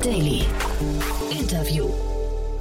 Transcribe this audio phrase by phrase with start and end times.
[0.00, 0.49] Daily.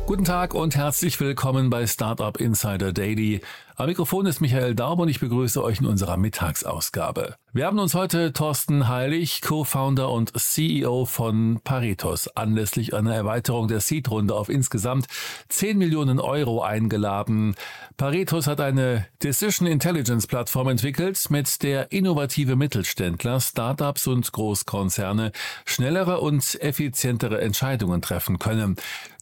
[0.10, 3.42] Guten Tag und herzlich willkommen bei Startup Insider Daily.
[3.76, 7.36] Am Mikrofon ist Michael Daub und ich begrüße euch in unserer Mittagsausgabe.
[7.54, 13.80] Wir haben uns heute Thorsten Heilig, Co-Founder und CEO von Paritos, anlässlich einer Erweiterung der
[13.80, 15.06] Seed-Runde auf insgesamt
[15.50, 17.56] 10 Millionen Euro eingeladen.
[17.96, 25.32] Paritos hat eine Decision Intelligence Plattform entwickelt, mit der innovative Mittelständler, Startups und Großkonzerne
[25.66, 28.76] schnellere und effizientere Entscheidungen treffen können.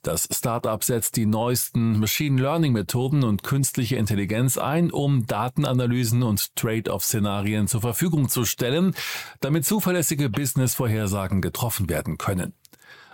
[0.08, 6.56] Das Startup setzt die neuesten Machine Learning Methoden und künstliche Intelligenz ein, um Datenanalysen und
[6.56, 8.96] Trade-off-Szenarien zur Verfügung zu stellen,
[9.42, 12.54] damit zuverlässige Business-Vorhersagen getroffen werden können.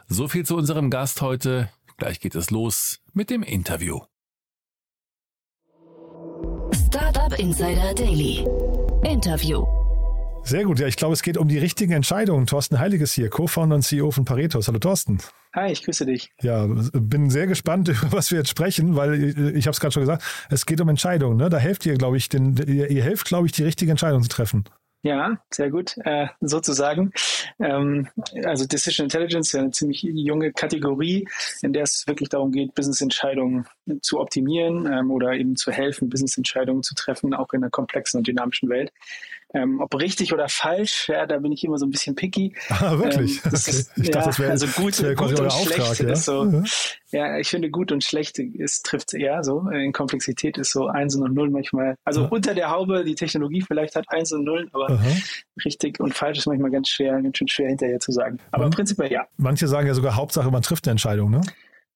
[0.08, 1.68] So viel zu unserem Gast heute.
[1.98, 4.02] Gleich geht es los mit dem Interview.
[6.74, 8.46] Startup Insider Daily.
[9.04, 9.66] Interview.
[10.44, 12.46] Sehr gut, ja, ich glaube, es geht um die richtigen Entscheidungen.
[12.46, 14.68] Thorsten Heiliges hier, Co-Founder und CEO von Paretos.
[14.68, 15.18] Hallo Thorsten.
[15.56, 16.32] Hi, ich grüße dich.
[16.42, 20.02] Ja, bin sehr gespannt, über was wir jetzt sprechen, weil ich habe es gerade schon
[20.02, 21.38] gesagt, es geht um Entscheidungen.
[21.38, 21.50] Ne?
[21.50, 24.30] Da helft ihr, glaube ich, den, ihr, ihr helft, glaube ich, die richtige Entscheidung zu
[24.30, 24.64] treffen.
[25.06, 27.12] Ja, sehr gut, äh, sozusagen.
[27.60, 28.08] Ähm,
[28.46, 31.28] also Decision Intelligence ist ja eine ziemlich junge Kategorie,
[31.62, 33.66] in der es wirklich darum geht, Business-Entscheidungen
[34.02, 38.28] zu optimieren ähm, oder eben zu helfen, Business-Entscheidungen zu treffen, auch in einer komplexen und
[38.28, 38.92] dynamischen Welt.
[39.56, 42.56] Ähm, ob richtig oder falsch, ja, da bin ich immer so ein bisschen picky.
[42.70, 43.36] Ah, wirklich?
[43.36, 43.56] Ähm, okay.
[43.56, 46.14] ist, ich ja, dachte, das wäre also gut, wär gut und schlecht Auftrag, ja?
[46.14, 46.46] ist so.
[46.46, 46.66] Mhm.
[47.12, 49.70] Ja, ich finde gut und schlecht ist trifft eher so.
[49.70, 51.96] In Komplexität ist so eins und null manchmal.
[52.04, 52.28] Also ja.
[52.30, 55.06] unter der Haube, die Technologie vielleicht hat eins und null, aber Aha.
[55.64, 58.40] richtig und falsch ist manchmal ganz schwer, ganz schön schwer hinterher zu sagen.
[58.50, 59.28] Aber und prinzipiell ja.
[59.38, 61.42] Manche sagen ja sogar Hauptsache, man trifft eine Entscheidung, ne?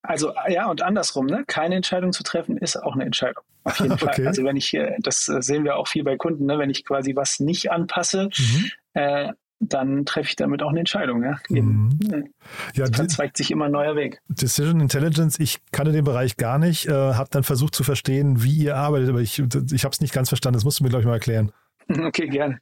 [0.07, 1.43] Also ja, und andersrum, ne?
[1.47, 3.43] Keine Entscheidung zu treffen ist auch eine Entscheidung.
[3.65, 4.05] Auf jeden okay.
[4.05, 4.27] Fall.
[4.27, 6.57] Also wenn ich, das sehen wir auch viel bei Kunden, ne?
[6.57, 8.71] wenn ich quasi was nicht anpasse, mhm.
[8.93, 11.23] äh, dann treffe ich damit auch eine Entscheidung.
[11.23, 12.33] Ja, Eben, mhm.
[12.73, 14.21] ja verzweigt sich immer ein neuer Weg.
[14.29, 18.55] Decision Intelligence, ich kannte den Bereich gar nicht, äh, habe dann versucht zu verstehen, wie
[18.55, 20.55] ihr arbeitet, aber ich, ich habe es nicht ganz verstanden.
[20.55, 21.51] Das musst du mir, glaube ich, mal erklären.
[21.89, 22.59] Okay, gerne.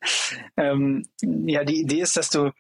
[0.56, 2.52] Ähm, ja, die Idee ist, dass du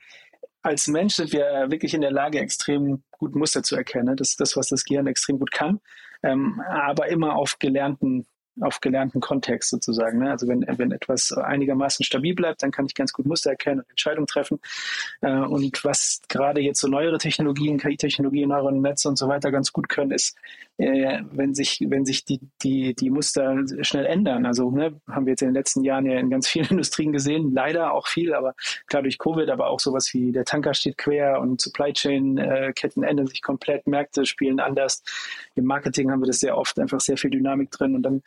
[0.65, 4.15] als Mensch sind wir wirklich in der Lage, extrem gut Muster zu erkennen.
[4.15, 5.79] Das ist das, was das Gehirn extrem gut kann,
[6.23, 8.25] ähm, aber immer auf gelernten
[8.61, 10.19] auf gelernten Kontext sozusagen.
[10.19, 10.31] Ne?
[10.31, 13.89] Also wenn, wenn etwas einigermaßen stabil bleibt, dann kann ich ganz gut Muster erkennen und
[13.89, 14.59] Entscheidungen treffen.
[15.21, 19.73] Äh, und was gerade jetzt so neuere Technologien, KI-Technologien, neuronale Netze und so weiter ganz
[19.73, 20.37] gut können, ist,
[20.77, 24.45] äh, wenn sich, wenn sich die, die, die Muster schnell ändern.
[24.45, 27.53] Also ne, haben wir jetzt in den letzten Jahren ja in ganz vielen Industrien gesehen,
[27.53, 28.55] leider auch viel, aber
[28.87, 32.73] klar durch Covid, aber auch sowas wie der Tanker steht quer und Supply Chain äh,
[32.75, 35.03] Ketten ändern sich komplett, Märkte spielen anders.
[35.55, 38.21] Im Marketing haben wir das sehr oft einfach sehr viel Dynamik drin und dann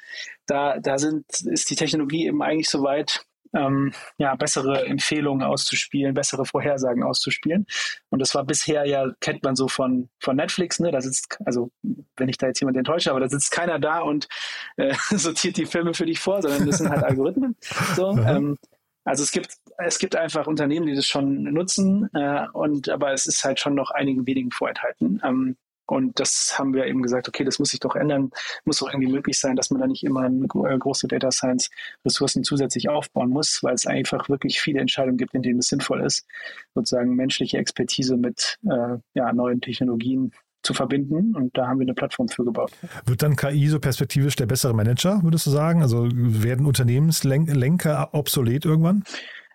[0.46, 6.14] da, da sind, ist die Technologie eben eigentlich so weit, ähm, ja, bessere Empfehlungen auszuspielen,
[6.14, 7.66] bessere Vorhersagen auszuspielen.
[8.10, 10.90] Und das war bisher ja, kennt man so von, von Netflix, ne?
[10.90, 11.70] Da sitzt, also
[12.16, 14.28] wenn ich da jetzt jemand enttäusche, aber da sitzt keiner da und
[14.76, 17.56] äh, sortiert die Filme für dich vor, sondern das sind halt Algorithmen.
[17.96, 18.56] So, ähm,
[19.04, 23.26] also es gibt, es gibt einfach Unternehmen, die das schon nutzen, äh, und aber es
[23.26, 25.22] ist halt schon noch einigen wenigen vorenthalten.
[25.24, 25.56] Ähm,
[25.90, 28.30] und das haben wir eben gesagt, okay, das muss sich doch ändern,
[28.64, 31.70] muss doch irgendwie möglich sein, dass man da nicht immer äh, große Data Science
[32.04, 36.02] Ressourcen zusätzlich aufbauen muss, weil es einfach wirklich viele Entscheidungen gibt, in denen es sinnvoll
[36.02, 36.26] ist,
[36.74, 40.32] sozusagen menschliche Expertise mit äh, ja, neuen Technologien
[40.62, 41.34] zu verbinden.
[41.34, 42.72] Und da haben wir eine Plattform für gebaut.
[43.06, 45.82] Wird dann KI so perspektivisch der bessere Manager, würdest du sagen?
[45.82, 49.04] Also werden Unternehmenslenker obsolet irgendwann?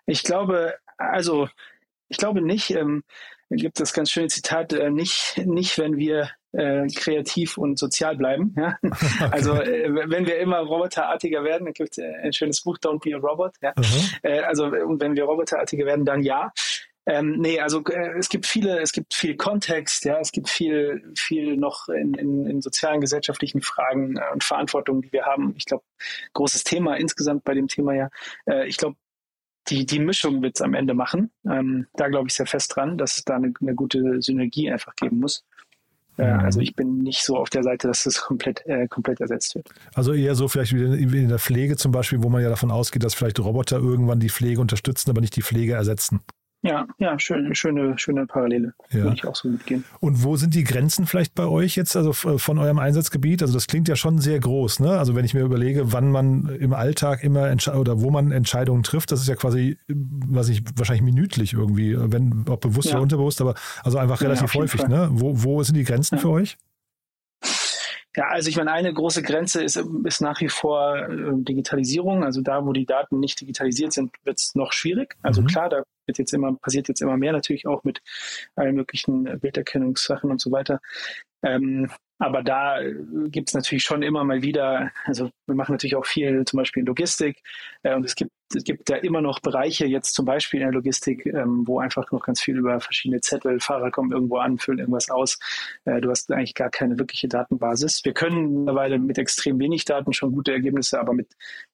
[0.06, 1.48] Ich glaube, also
[2.08, 2.70] ich glaube nicht.
[2.70, 3.02] Ähm,
[3.50, 8.54] gibt das ganz schöne Zitat, äh, nicht, nicht, wenn wir äh, kreativ und sozial bleiben.
[8.56, 8.78] Ja?
[8.82, 9.28] Okay.
[9.30, 13.02] Also äh, wenn wir immer roboterartiger werden, dann gibt es äh, ein schönes Buch, Don't
[13.02, 13.54] Be a Robot.
[13.62, 13.72] Ja?
[14.22, 16.52] Äh, also wenn wir roboterartiger werden, dann ja.
[17.06, 21.12] Ähm, nee, also äh, es gibt viele, es gibt viel Kontext, ja, es gibt viel,
[21.18, 25.54] viel noch in, in, in sozialen, gesellschaftlichen Fragen äh, und Verantwortung, die wir haben.
[25.58, 25.84] Ich glaube,
[26.32, 28.08] großes Thema insgesamt bei dem Thema ja.
[28.46, 28.96] Äh, ich glaube,
[29.68, 31.30] die, die Mischung wird es am Ende machen.
[31.48, 34.94] Ähm, da glaube ich sehr fest dran, dass es da eine, eine gute Synergie einfach
[34.96, 35.44] geben muss.
[36.16, 36.40] Äh, mhm.
[36.40, 39.68] also ich bin nicht so auf der Seite, dass es komplett, äh, komplett ersetzt wird.
[39.94, 43.02] Also eher so vielleicht wie in der Pflege zum Beispiel, wo man ja davon ausgeht,
[43.02, 46.20] dass vielleicht Roboter irgendwann die Pflege unterstützen, aber nicht die Pflege ersetzen.
[46.64, 48.72] Ja, ja, schön, schöne, schöne Parallele.
[48.90, 49.02] Ja.
[49.02, 49.84] Würde ich auch so mitgehen.
[50.00, 53.42] Und wo sind die Grenzen vielleicht bei euch jetzt, also von eurem Einsatzgebiet?
[53.42, 54.98] Also das klingt ja schon sehr groß, ne?
[54.98, 59.12] Also wenn ich mir überlege, wann man im Alltag immer oder wo man Entscheidungen trifft,
[59.12, 62.94] das ist ja quasi, was ich wahrscheinlich minütlich irgendwie, wenn, ob bewusst ja.
[62.94, 64.88] oder unterbewusst, aber also einfach relativ ja, häufig, Fall.
[64.88, 65.08] ne?
[65.10, 66.56] Wo, wo sind die Grenzen für euch?
[68.16, 72.24] Ja, also ich meine, eine große Grenze ist, ist nach wie vor äh, Digitalisierung.
[72.24, 75.16] Also da, wo die Daten nicht digitalisiert sind, wird es noch schwierig.
[75.22, 75.46] Also mhm.
[75.48, 78.00] klar, da wird jetzt immer, passiert jetzt immer mehr natürlich auch mit
[78.56, 80.80] allen möglichen Bilderkennungssachen und so weiter.
[81.44, 82.94] Ähm, aber da äh,
[83.26, 86.80] gibt es natürlich schon immer mal wieder, also wir machen natürlich auch viel zum Beispiel
[86.80, 87.42] in Logistik
[87.82, 90.74] äh, und es gibt, es gibt da immer noch Bereiche, jetzt zum Beispiel in der
[90.74, 94.78] Logistik, ähm, wo einfach noch ganz viel über verschiedene Zettel, Fahrer kommen irgendwo an, füllen
[94.78, 95.38] irgendwas aus.
[95.84, 98.04] Äh, du hast eigentlich gar keine wirkliche Datenbasis.
[98.04, 101.32] Wir können mittlerweile mit extrem wenig Daten schon gute Ergebnisse, aber mit,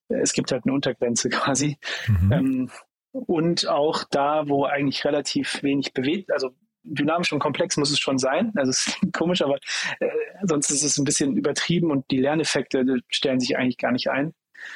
[0.08, 1.76] äh, es gibt halt eine Untergrenze quasi.
[2.08, 2.32] Mhm.
[2.32, 2.70] Ähm,
[3.12, 6.50] und auch da, wo eigentlich relativ wenig bewegt, also
[6.82, 8.52] dynamisch und komplex muss es schon sein.
[8.56, 9.56] Also es ist komisch, aber
[10.00, 10.08] äh,
[10.42, 14.32] sonst ist es ein bisschen übertrieben und die Lerneffekte stellen sich eigentlich gar nicht ein.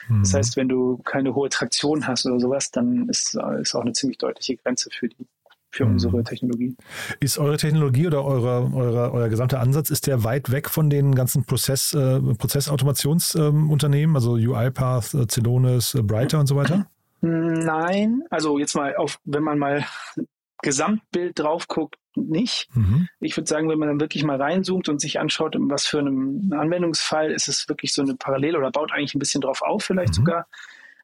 [0.09, 0.21] Mhm.
[0.21, 3.93] Das heißt, wenn du keine hohe Traktion hast oder sowas, dann ist, ist auch eine
[3.93, 5.27] ziemlich deutliche Grenze für die
[5.75, 5.93] für mhm.
[5.93, 6.77] unsere Technologie.
[7.19, 11.17] Ist eure Technologie oder eure, eure, euer gesamter Ansatz, ist der weit weg von den
[11.17, 16.87] ganzen Prozess, äh, Prozessautomationsunternehmen, ähm, also UiPath, äh, Celonis, äh, Brighter und so weiter?
[17.25, 19.85] Nein, also jetzt mal auf, wenn man mal
[20.63, 22.69] Gesamtbild drauf guckt, nicht.
[22.75, 23.09] Mhm.
[23.21, 26.53] Ich würde sagen, wenn man dann wirklich mal reinzoomt und sich anschaut, was für einen
[26.53, 30.11] Anwendungsfall ist es wirklich so eine Parallele oder baut eigentlich ein bisschen drauf auf, vielleicht
[30.11, 30.15] mhm.
[30.15, 30.47] sogar.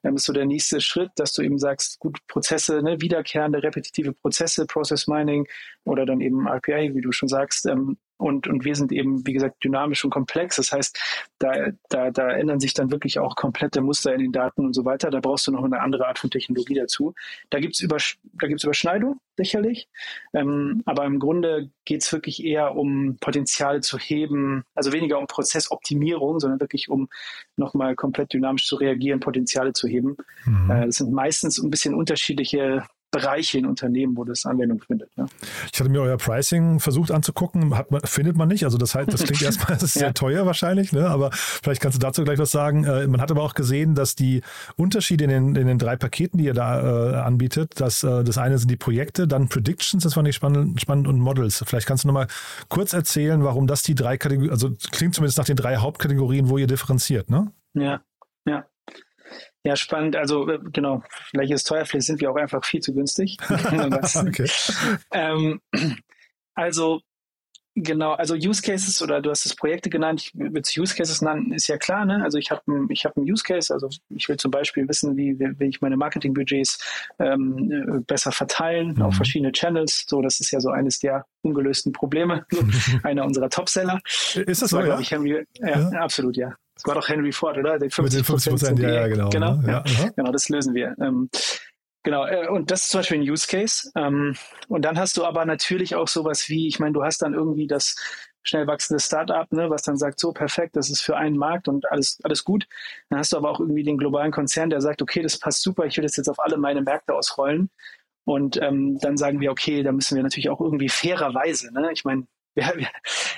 [0.02, 4.12] Dann ist so der nächste Schritt, dass du eben sagst, gut, Prozesse, ne, wiederkehrende, repetitive
[4.12, 5.46] Prozesse, Process Mining
[5.84, 9.32] oder dann eben RPA, wie du schon sagst, ähm, und, und wir sind eben, wie
[9.32, 10.56] gesagt, dynamisch und komplex.
[10.56, 10.98] Das heißt,
[11.38, 14.84] da, da, da ändern sich dann wirklich auch komplette Muster in den Daten und so
[14.84, 15.10] weiter.
[15.10, 17.14] Da brauchst du noch eine andere Art von Technologie dazu.
[17.48, 19.88] Da gibt's über, da gibt's Überschneidung, sicherlich.
[20.34, 26.40] Ähm, aber im Grunde geht's wirklich eher um Potenziale zu heben, also weniger um Prozessoptimierung,
[26.40, 27.08] sondern wirklich um
[27.56, 30.18] nochmal komplett dynamisch zu reagieren, Potenziale zu heben.
[30.44, 30.70] Mhm.
[30.70, 35.16] Äh, das sind meistens ein bisschen unterschiedliche Bereiche in Unternehmen, wo das Anwendung findet.
[35.16, 35.26] Ne?
[35.72, 38.64] Ich hatte mir euer Pricing versucht anzugucken, man, findet man nicht.
[38.64, 40.00] Also das heißt, das klingt erstmal das ist ja.
[40.00, 41.08] sehr teuer wahrscheinlich, ne?
[41.08, 42.84] aber vielleicht kannst du dazu gleich was sagen.
[42.84, 44.42] Äh, man hat aber auch gesehen, dass die
[44.76, 48.38] Unterschiede in den, in den drei Paketen, die ihr da äh, anbietet, dass äh, das
[48.38, 51.64] eine sind die Projekte, dann Predictions, das fand ich spannend, spannend und Models.
[51.66, 52.28] Vielleicht kannst du nochmal
[52.68, 56.58] kurz erzählen, warum das die drei Kategorien, also klingt zumindest nach den drei Hauptkategorien, wo
[56.58, 57.52] ihr differenziert, ne?
[57.74, 58.00] Ja,
[58.46, 58.64] ja.
[59.64, 60.16] Ja, spannend.
[60.16, 63.36] Also äh, genau, vielleicht ist es teuer, vielleicht sind wir auch einfach viel zu günstig.
[63.48, 64.50] okay.
[65.12, 65.60] ähm,
[66.54, 67.00] also
[67.76, 71.22] Genau, also Use Cases oder du hast es Projekte genannt, ich will es Use Cases
[71.22, 72.20] nennen, ist ja klar, ne?
[72.24, 75.38] Also ich habe ich hab einen Use Case, also ich will zum Beispiel wissen, wie
[75.38, 79.02] will ich meine Marketingbudgets ähm, äh, besser verteilen mhm.
[79.02, 80.04] auf verschiedene Channels.
[80.08, 82.44] So, das ist ja so eines der ungelösten Probleme,
[83.04, 84.00] einer unserer Topseller.
[84.34, 84.98] Ist das so, ja?
[84.98, 86.54] Ich, Henry, ja, ja, absolut, ja.
[86.82, 87.78] Das war doch Henry Ford, oder?
[87.78, 89.28] Die 50 Prozent, ja, ja, genau.
[89.28, 89.84] Genau, ne?
[89.86, 90.96] ja, genau, das lösen wir.
[91.00, 91.28] Ähm,
[92.02, 93.90] Genau, äh, und das ist zum Beispiel ein Use Case.
[93.94, 94.34] Ähm,
[94.68, 97.66] und dann hast du aber natürlich auch sowas wie, ich meine, du hast dann irgendwie
[97.66, 97.94] das
[98.42, 101.90] schnell wachsende Startup, ne, was dann sagt, so perfekt, das ist für einen Markt und
[101.92, 102.66] alles, alles gut.
[103.10, 105.84] Dann hast du aber auch irgendwie den globalen Konzern, der sagt, okay, das passt super,
[105.84, 107.70] ich will das jetzt auf alle meine Märkte ausrollen.
[108.24, 111.90] Und ähm, dann sagen wir, okay, da müssen wir natürlich auch irgendwie fairerweise, ne?
[111.92, 112.26] Ich meine,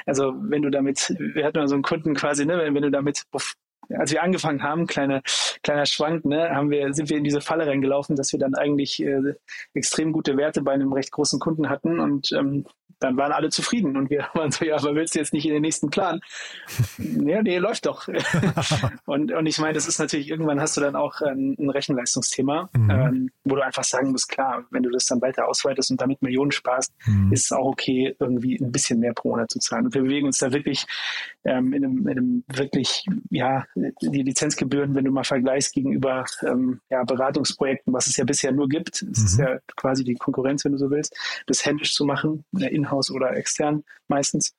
[0.07, 2.91] also wenn du damit, wir hatten mal so einen Kunden quasi, ne, wenn, wenn du
[2.91, 3.25] damit
[3.99, 5.23] als wir angefangen haben, kleine,
[5.63, 9.03] kleiner Schwank, ne, haben wir, sind wir in diese Falle reingelaufen, dass wir dann eigentlich
[9.03, 9.35] äh,
[9.75, 12.65] extrem gute Werte bei einem recht großen Kunden hatten und ähm,
[13.03, 15.53] dann waren alle zufrieden und wir waren so, ja, aber willst du jetzt nicht in
[15.53, 16.21] den nächsten Plan?
[16.99, 18.09] ja, nee, läuft doch.
[19.07, 22.71] und, und ich meine, das ist natürlich, irgendwann hast du dann auch ein, ein Rechenleistungsthema,
[22.73, 22.91] mhm.
[22.91, 26.23] ähm, wo du einfach sagen musst, klar, wenn du das dann weiter ausweitest und damit
[26.23, 27.33] Millionen sparst, mhm.
[27.33, 29.87] ist es auch okay, irgendwie ein bisschen mehr pro Monat zu zahlen.
[29.87, 30.87] Und wir bewegen uns da wirklich
[31.45, 36.81] ähm, in, einem, in einem wirklich, ja, die Lizenzgebühren, wenn du mal vergleichst gegenüber ähm,
[36.91, 39.25] ja, Beratungsprojekten, was es ja bisher nur gibt, es mhm.
[39.25, 43.11] ist ja quasi die Konkurrenz, wenn du so willst, das händisch zu machen, in Inhouse
[43.11, 44.55] oder extern meistens,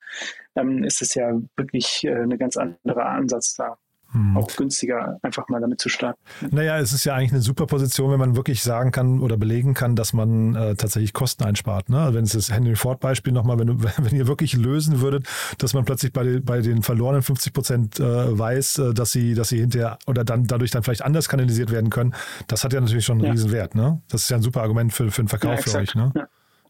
[0.56, 3.78] ähm, ist es ja wirklich äh, eine ganz andere Ansatz da.
[4.14, 4.36] Hm.
[4.36, 6.20] Auch günstiger, einfach mal damit zu starten.
[6.52, 9.74] Naja, es ist ja eigentlich eine super Position, wenn man wirklich sagen kann oder belegen
[9.74, 11.88] kann, dass man äh, tatsächlich Kosten einspart.
[11.88, 11.98] Ne?
[11.98, 15.26] Also wenn es das Henry Ford-Beispiel nochmal, wenn, wenn ihr wirklich lösen würdet,
[15.58, 19.48] dass man plötzlich bei, bei den verlorenen 50 Prozent äh, weiß, äh, dass sie, dass
[19.48, 22.14] sie hinterher oder dann dadurch dann vielleicht anders kanalisiert werden können,
[22.46, 23.32] das hat ja natürlich schon einen ja.
[23.32, 23.74] Riesenwert.
[23.74, 24.00] Ne?
[24.08, 25.94] Das ist ja ein super Argument für, für den Verkauf ja, für euch.
[25.96, 26.12] Ne?
[26.14, 26.28] Ja.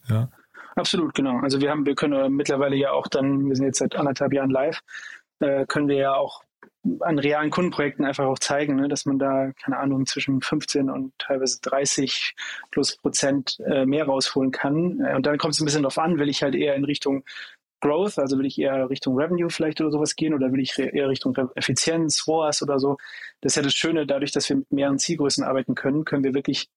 [0.09, 0.29] ja.
[0.77, 1.41] Absolut, genau.
[1.41, 4.51] Also wir haben, wir können mittlerweile ja auch dann, wir sind jetzt seit anderthalb Jahren
[4.51, 4.81] live,
[5.41, 6.44] äh, können wir ja auch
[7.01, 11.13] an realen Kundenprojekten einfach auch zeigen, ne, dass man da, keine Ahnung, zwischen 15 und
[11.19, 12.35] teilweise 30
[12.71, 15.01] plus Prozent äh, mehr rausholen kann.
[15.01, 17.25] Äh, und dann kommt es ein bisschen darauf an, will ich halt eher in Richtung
[17.81, 21.09] Growth, also will ich eher Richtung Revenue vielleicht oder sowas gehen oder will ich eher
[21.09, 22.97] Richtung Effizienz, ROAS oder so.
[23.41, 26.33] Das ist ja das Schöne, dadurch, dass wir mit mehreren Zielgrößen arbeiten können, können wir
[26.33, 26.69] wirklich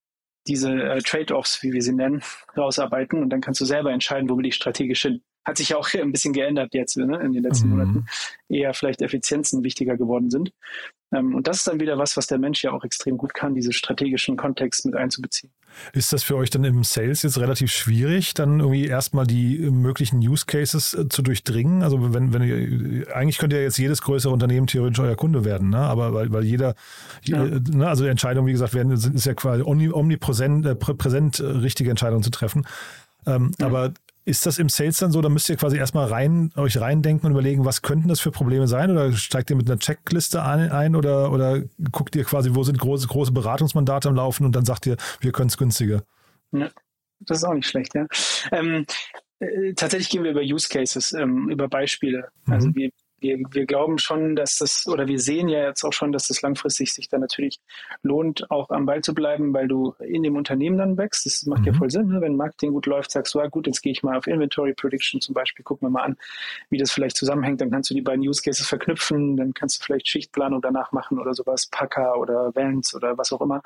[0.48, 2.24] diese äh, Trade-offs, wie wir sie nennen,
[2.56, 5.22] rausarbeiten und dann kannst du selber entscheiden, wo will ich strategisch hin.
[5.48, 7.78] Hat sich ja auch ein bisschen geändert jetzt ne, in den letzten mhm.
[7.78, 8.06] Monaten,
[8.50, 10.52] eher vielleicht Effizienzen wichtiger geworden sind.
[11.14, 13.56] Ähm, und das ist dann wieder was, was der Mensch ja auch extrem gut kann,
[13.56, 15.50] diese strategischen Kontext mit einzubeziehen.
[15.94, 20.18] Ist das für euch dann im Sales jetzt relativ schwierig, dann irgendwie erstmal die möglichen
[20.18, 21.82] Use Cases äh, zu durchdringen?
[21.82, 25.70] Also wenn, wenn ihr, eigentlich könnte ja jetzt jedes größere Unternehmen theoretisch euer Kunde werden,
[25.70, 25.78] ne?
[25.78, 26.76] Aber weil, weil jeder,
[27.24, 27.46] ja.
[27.46, 27.88] ne?
[27.88, 32.32] also Entscheidungen, wie gesagt, werden, ist ja quasi omnipräsent, äh, präsent, äh, richtige Entscheidungen zu
[32.32, 32.68] treffen.
[33.26, 33.68] Ähm, ja.
[33.68, 33.94] Aber
[34.28, 37.32] ist das im Sales dann so, da müsst ihr quasi erstmal rein, euch reindenken und
[37.32, 38.92] überlegen, was könnten das für Probleme sein?
[38.92, 41.62] Oder steigt ihr mit einer Checkliste ein, ein oder, oder
[41.94, 45.32] guckt ihr quasi, wo sind große, große Beratungsmandate am Laufen und dann sagt ihr, wir
[45.32, 46.04] können es günstiger?
[46.52, 46.70] Ja,
[47.22, 48.06] das ist auch nicht schlecht, ja.
[48.52, 48.86] Ähm,
[49.40, 52.28] äh, tatsächlich gehen wir über Use Cases, ähm, über Beispiele.
[52.48, 52.54] Also mhm.
[52.54, 52.90] Also wir,
[53.20, 56.42] wir, wir glauben schon, dass das, oder wir sehen ja jetzt auch schon, dass das
[56.42, 57.60] langfristig sich dann natürlich
[58.04, 61.26] lohnt, auch am Ball zu bleiben, weil du in dem Unternehmen dann wächst.
[61.26, 61.68] Das macht mhm.
[61.68, 62.08] ja voll Sinn.
[62.08, 62.22] Ne?
[62.22, 65.22] Wenn Marketing gut läuft, sagst du, ah, gut, jetzt gehe ich mal auf Inventory Prediction
[65.22, 66.18] zum Beispiel, gucken wir mal an,
[66.70, 67.62] wie das vielleicht zusammenhängt.
[67.62, 71.20] Dann kannst du die beiden Use Cases verknüpfen, dann kannst du vielleicht Schichtplanung danach machen
[71.20, 73.62] oder sowas, Packer oder Vans oder was auch immer.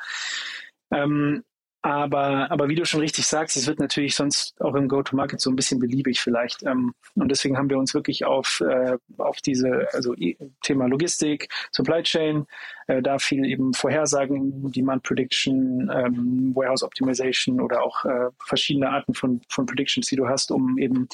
[0.91, 1.43] Ähm,
[1.83, 5.49] aber, aber wie du schon richtig sagst, es wird natürlich sonst auch im Go-to-Market so
[5.49, 6.61] ein bisschen beliebig vielleicht.
[6.63, 10.13] Ähm, und deswegen haben wir uns wirklich auf, äh, auf diese, also
[10.61, 12.45] Thema Logistik, Supply Chain,
[12.85, 19.15] äh, da viel eben Vorhersagen, Demand Prediction, ähm, Warehouse Optimization oder auch äh, verschiedene Arten
[19.15, 21.07] von, von Predictions, die du hast, um eben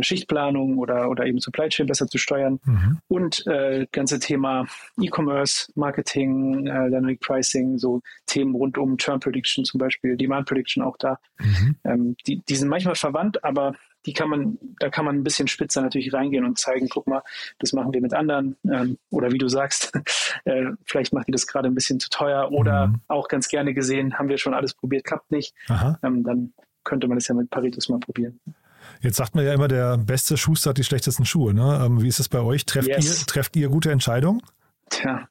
[0.00, 2.60] Schichtplanung oder, oder eben Supply Chain besser zu steuern.
[2.64, 2.98] Mhm.
[3.08, 4.66] Und äh, ganze Thema
[5.00, 10.96] E-Commerce, Marketing, Dynamic Pricing, so Themen rund um Term Prediction zum Beispiel, Demand Prediction auch
[10.96, 11.18] da.
[11.38, 11.76] Mhm.
[11.84, 13.74] Ähm, die, die sind manchmal verwandt, aber
[14.06, 17.22] die kann man, da kann man ein bisschen spitzer natürlich reingehen und zeigen, guck mal,
[17.58, 18.56] das machen wir mit anderen.
[18.70, 19.92] Ähm, oder wie du sagst,
[20.44, 23.00] äh, vielleicht macht ihr das gerade ein bisschen zu teuer oder mhm.
[23.08, 25.54] auch ganz gerne gesehen, haben wir schon alles probiert, klappt nicht.
[26.02, 26.52] Ähm, dann
[26.84, 28.40] könnte man das ja mit Paritus mal probieren.
[29.00, 31.54] Jetzt sagt man ja immer, der beste Schuster hat die schlechtesten Schuhe.
[31.54, 31.82] Ne?
[31.84, 32.66] Ähm, wie ist es bei euch?
[32.66, 33.20] Trefft, yes.
[33.20, 34.42] ihr, trefft ihr gute Entscheidungen?
[34.94, 35.28] Tja,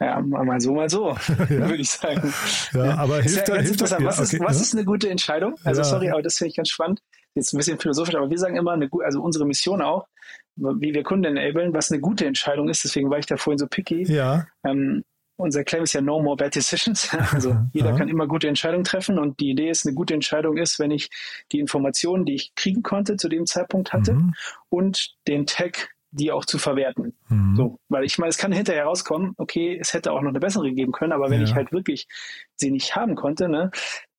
[0.00, 1.48] ja, mal so, mal so, ja.
[1.48, 2.32] würde ich sagen.
[2.72, 3.92] Ja, aber hilft, ja, hilft das?
[3.92, 5.54] Was, ist, okay, was ist eine gute Entscheidung?
[5.64, 7.00] Also sorry, aber das finde ich ganz spannend
[7.36, 10.08] jetzt ein bisschen philosophisch, aber wir sagen immer, eine, also unsere Mission auch,
[10.56, 12.82] wie wir Kunden enablen, was eine gute Entscheidung ist.
[12.82, 14.10] Deswegen war ich da vorhin so picky.
[14.10, 14.46] Ja.
[14.64, 15.04] Ähm,
[15.38, 17.10] unser Claim ist ja No More Bad Decisions.
[17.32, 17.96] Also jeder ja.
[17.96, 21.10] kann immer gute Entscheidungen treffen und die Idee ist, eine gute Entscheidung ist, wenn ich
[21.52, 24.34] die Informationen, die ich kriegen konnte, zu dem Zeitpunkt hatte mhm.
[24.70, 27.16] und den Tag, die auch zu verwerten.
[27.28, 27.56] Mhm.
[27.56, 30.72] So, weil ich meine, es kann hinterher rauskommen, okay, es hätte auch noch eine bessere
[30.72, 31.46] geben können, aber wenn ja.
[31.46, 32.08] ich halt wirklich
[32.56, 33.70] sie nicht haben konnte, ne,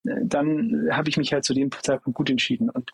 [0.04, 2.70] dann habe ich mich halt zu dem Zeitpunkt gut entschieden.
[2.70, 2.92] Und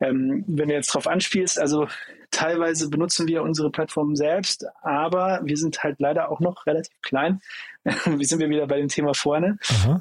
[0.00, 1.88] ähm, wenn du jetzt drauf anspielst, also
[2.30, 7.40] teilweise benutzen wir unsere Plattform selbst, aber wir sind halt leider auch noch relativ klein.
[7.84, 9.58] Wie sind wir wieder bei dem Thema vorne?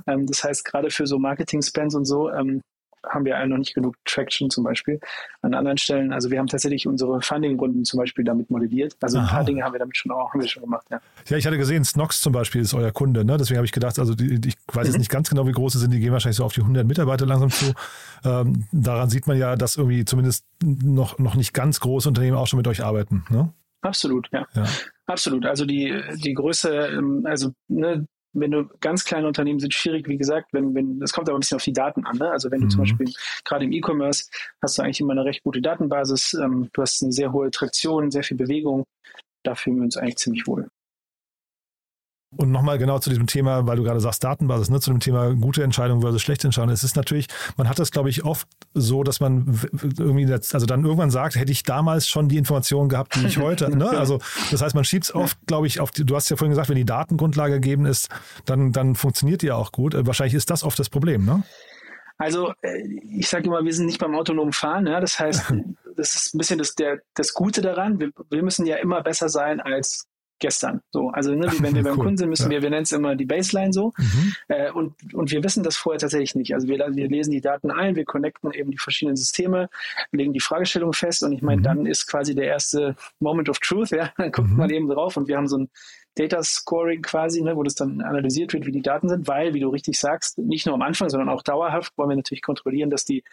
[0.08, 2.62] Ähm, das heißt, gerade für so Marketing-Spends und so, ähm,
[3.10, 5.00] haben wir noch nicht genug Traction zum Beispiel
[5.42, 6.14] an anderen Stellen.
[6.14, 8.96] Also wir haben tatsächlich unsere Funding-Runden zum Beispiel damit modelliert.
[9.02, 9.26] Also Aha.
[9.26, 10.86] ein paar Dinge haben wir damit schon auch haben wir schon gemacht.
[10.90, 11.00] Ja.
[11.28, 13.26] ja, ich hatte gesehen, Snox zum Beispiel ist euer Kunde.
[13.26, 13.38] Ne?
[13.38, 15.00] Deswegen habe ich gedacht, also die, ich weiß jetzt mhm.
[15.00, 15.92] nicht ganz genau, wie groß sie sind.
[15.92, 17.74] Die gehen wahrscheinlich so auf die 100 Mitarbeiter langsam zu.
[18.24, 22.48] Ähm, daran sieht man ja, dass irgendwie zumindest noch, noch nicht ganz große Unternehmen auch
[22.48, 23.24] schon mit euch arbeiten.
[23.30, 23.54] Ne?
[23.82, 24.48] Absolut, ja.
[24.56, 24.66] ja.
[25.06, 25.46] Absolut.
[25.46, 30.18] Also die, die Größe, ähm, also ne, wenn du ganz kleine Unternehmen sind schwierig, wie
[30.18, 32.18] gesagt, wenn, wenn, das kommt aber ein bisschen auf die Daten an.
[32.18, 32.30] Ne?
[32.30, 32.84] Also wenn du zum mhm.
[32.84, 33.14] Beispiel
[33.44, 34.30] gerade im E-Commerce
[34.62, 38.12] hast du eigentlich immer eine recht gute Datenbasis, ähm, du hast eine sehr hohe Traktion,
[38.12, 38.86] sehr viel Bewegung,
[39.44, 40.68] da fühlen wir uns eigentlich ziemlich wohl.
[42.38, 45.34] Und nochmal genau zu diesem Thema, weil du gerade sagst Datenbasis, ne, zu dem Thema
[45.34, 46.72] gute Entscheidung versus schlechte Entscheidung.
[46.72, 47.28] Es ist natürlich,
[47.58, 49.60] man hat das, glaube ich, oft so, dass man
[49.98, 53.76] irgendwie, also dann irgendwann sagt, hätte ich damals schon die Informationen gehabt, die ich heute.
[53.76, 53.90] ne?
[54.06, 54.20] Also
[54.52, 56.70] das heißt, man schiebt es oft, glaube ich, auf die, du hast ja vorhin gesagt,
[56.70, 58.10] wenn die Datengrundlage gegeben ist,
[58.46, 59.96] dann, dann funktioniert die ja auch gut.
[60.06, 61.44] Wahrscheinlich ist das oft das Problem, ne?
[62.18, 62.82] Also äh,
[63.18, 64.88] ich sage immer, wir sind nicht beim autonomen Fahren.
[64.88, 65.00] Ja?
[65.00, 65.54] Das heißt,
[65.96, 68.00] das ist ein bisschen das, der, das Gute daran.
[68.00, 70.08] Wir, wir müssen ja immer besser sein als
[70.40, 70.82] gestern.
[70.92, 72.06] So, also ne, wenn wir beim cool.
[72.06, 72.58] Kunden sind, müssen ja.
[72.58, 73.94] wir, wir nennen es immer die Baseline so.
[73.98, 74.34] Mhm.
[74.48, 76.54] Äh, und, und wir wissen das vorher tatsächlich nicht.
[76.54, 79.70] Also wir, wir lesen die Daten ein, wir connecten eben die verschiedenen Systeme,
[80.12, 81.64] legen die Fragestellung fest und ich meine, mhm.
[81.64, 84.58] dann ist quasi der erste Moment of Truth, ja, dann guckt mhm.
[84.58, 85.70] man eben drauf und wir haben so ein
[86.16, 89.60] Data Scoring quasi, ne, wo das dann analysiert wird, wie die Daten sind, weil, wie
[89.60, 93.04] du richtig sagst, nicht nur am Anfang, sondern auch dauerhaft wollen wir natürlich kontrollieren, dass
[93.04, 93.24] die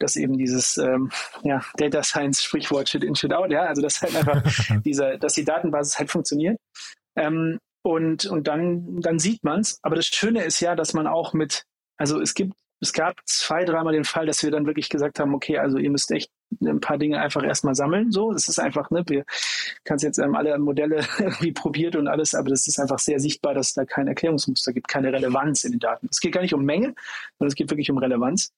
[0.00, 1.10] dass eben dieses ähm,
[1.42, 4.42] ja, Data Science Sprichwort Shit in Shit out, ja, also dass halt einfach
[4.84, 6.58] dieser, dass die Datenbasis halt funktioniert.
[7.16, 9.78] Ähm, und, und dann, dann sieht man's.
[9.82, 11.64] Aber das Schöne ist ja, dass man auch mit,
[11.96, 15.34] also es gibt, es gab zwei, dreimal den Fall, dass wir dann wirklich gesagt haben,
[15.34, 16.30] okay, also ihr müsst echt
[16.62, 18.10] ein paar Dinge einfach erstmal sammeln.
[18.10, 19.24] So, das ist einfach, ne, wir
[19.84, 23.54] kannst jetzt ähm, alle Modelle irgendwie probiert und alles, aber das ist einfach sehr sichtbar,
[23.54, 26.08] dass es da kein Erklärungsmuster gibt, keine Relevanz in den Daten.
[26.10, 26.94] Es geht gar nicht um Menge,
[27.38, 28.54] sondern es geht wirklich um Relevanz.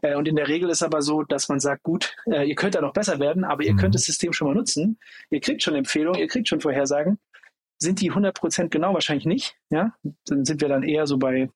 [0.00, 2.74] Äh, und in der Regel ist aber so, dass man sagt, gut, äh, ihr könnt
[2.74, 3.78] da noch besser werden, aber ihr mhm.
[3.78, 4.98] könnt das System schon mal nutzen.
[5.30, 7.18] Ihr kriegt schon Empfehlungen, ihr kriegt schon Vorhersagen.
[7.78, 8.94] Sind die 100 Prozent genau?
[8.94, 9.54] Wahrscheinlich nicht.
[9.68, 9.94] Ja,
[10.26, 11.50] dann sind wir dann eher so bei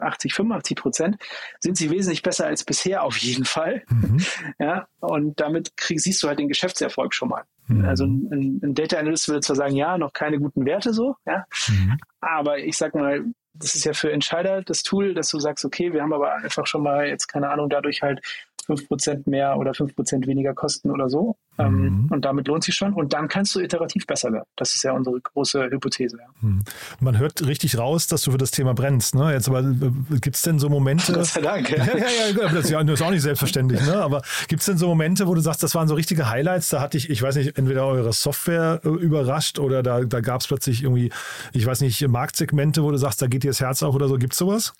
[0.00, 1.16] 80, 85 Prozent,
[1.60, 3.82] sind sie wesentlich besser als bisher auf jeden Fall.
[3.88, 4.24] Mhm.
[4.58, 7.44] Ja, und damit krieg, siehst du halt den Geschäftserfolg schon mal.
[7.66, 7.84] Mhm.
[7.84, 11.44] Also ein, ein, Data Analyst würde zwar sagen, ja, noch keine guten Werte so, ja,
[11.68, 11.98] mhm.
[12.20, 15.92] aber ich sag mal, das ist ja für Entscheider das Tool, dass du sagst, okay,
[15.92, 18.20] wir haben aber einfach schon mal jetzt keine Ahnung, dadurch halt
[18.66, 21.36] 5% mehr oder 5% weniger kosten oder so.
[21.56, 22.06] Ähm, mhm.
[22.10, 22.92] und damit lohnt sich schon.
[22.94, 24.44] Und dann kannst du iterativ besser werden.
[24.56, 26.18] Das ist ja unsere große Hypothese.
[26.18, 26.26] Ja.
[26.40, 26.62] Mhm.
[26.98, 29.14] Man hört richtig raus, dass du für das Thema brennst.
[29.14, 29.32] Ne?
[29.32, 31.12] Jetzt aber äh, gibt es denn so Momente.
[31.12, 31.70] Gott sei Dank.
[31.70, 33.86] Ja, ja, ja, das, ja, das ist auch nicht selbstverständlich.
[33.86, 34.02] Ne?
[34.02, 36.70] Aber gibt es denn so Momente, wo du sagst, das waren so richtige Highlights?
[36.70, 40.40] Da hatte ich, ich weiß nicht, entweder eure Software äh, überrascht oder da, da gab
[40.40, 41.12] es plötzlich irgendwie,
[41.52, 44.16] ich weiß nicht, Marktsegmente, wo du sagst, da geht dir das Herz auf oder so.
[44.16, 44.72] Gibt es sowas?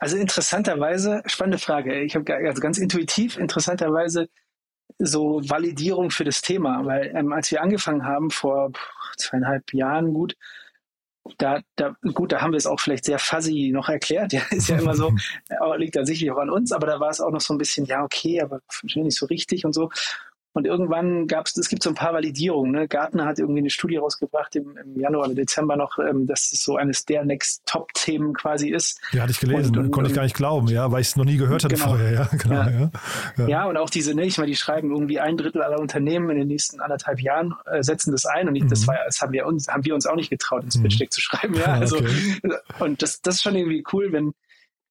[0.00, 2.00] Also interessanterweise, spannende Frage.
[2.00, 4.28] Ich habe also ganz intuitiv interessanterweise
[4.98, 8.72] so Validierung für das Thema, weil ähm, als wir angefangen haben vor
[9.18, 10.36] zweieinhalb Jahren gut,
[11.36, 14.32] da, da, gut, da haben wir es auch vielleicht sehr fuzzy noch erklärt.
[14.32, 15.12] Ja, ist ja immer so,
[15.76, 17.84] liegt da sicherlich auch an uns, aber da war es auch noch so ein bisschen,
[17.84, 18.60] ja, okay, aber
[18.94, 19.90] nicht so richtig und so.
[20.52, 22.72] Und irgendwann gab es, es gibt so ein paar Validierungen.
[22.72, 22.88] Ne?
[22.88, 26.64] Gartner hat irgendwie eine Studie rausgebracht im, im Januar oder Dezember noch, ähm, dass es
[26.64, 29.00] so eines der Next Top-Themen quasi ist.
[29.12, 31.16] Ja, hatte ich gelesen, und, und, konnte ich gar nicht glauben, ja, weil ich es
[31.16, 31.90] noch nie gehört hatte genau.
[31.90, 32.12] vorher.
[32.12, 32.70] Ja, genau, ja.
[32.70, 32.90] Ja.
[33.36, 33.48] ja.
[33.48, 36.38] ja, und auch diese, ne, ich meine, die schreiben irgendwie ein Drittel aller Unternehmen in
[36.38, 38.70] den nächsten anderthalb Jahren äh, setzen das ein und ich, mhm.
[38.70, 40.82] das war, das haben wir uns, haben wir uns auch nicht getraut, ins mhm.
[40.82, 41.54] Pitch Deck zu schreiben.
[41.54, 42.08] Ja, also okay.
[42.80, 44.34] und das, das ist schon irgendwie cool, wenn